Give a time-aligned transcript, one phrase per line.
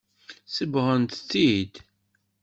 [0.55, 1.73] Sebɣent-t-id.